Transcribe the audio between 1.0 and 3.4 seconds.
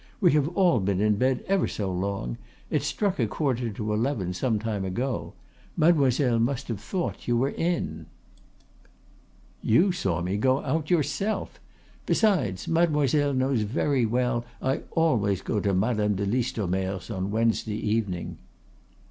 bed ever so long; it struck a